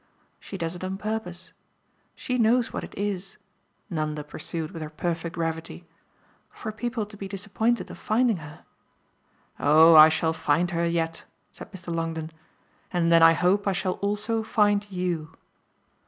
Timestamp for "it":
0.75-0.83, 2.83-2.95